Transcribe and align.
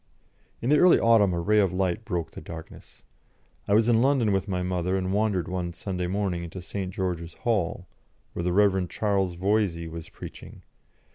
In 0.63 0.71
the 0.71 0.79
early 0.79 0.99
autumn 0.99 1.31
a 1.31 1.39
ray 1.39 1.59
of 1.59 1.71
light 1.71 2.05
broke 2.05 2.31
the 2.31 2.41
darkness. 2.41 3.03
I 3.67 3.75
was 3.75 3.87
in 3.87 4.01
London 4.01 4.31
with 4.31 4.47
my 4.47 4.63
mother, 4.63 4.95
and 4.97 5.13
wandered 5.13 5.47
one 5.47 5.73
Sunday 5.73 6.07
morning 6.07 6.43
into 6.43 6.59
St. 6.59 6.91
George's 6.91 7.35
Hall, 7.35 7.85
where 8.33 8.41
the 8.41 8.51
Rev. 8.51 8.89
Charles 8.89 9.35
Voysey 9.35 9.87
was 9.87 10.09
preaching. 10.09 10.63